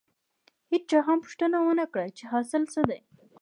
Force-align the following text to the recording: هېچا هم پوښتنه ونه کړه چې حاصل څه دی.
هېچا 0.71 0.99
هم 1.07 1.17
پوښتنه 1.25 1.57
ونه 1.61 1.85
کړه 1.93 2.07
چې 2.17 2.23
حاصل 2.31 2.63
څه 2.73 2.81
دی. 2.89 2.99